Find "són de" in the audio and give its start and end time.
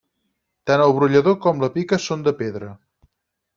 2.09-2.35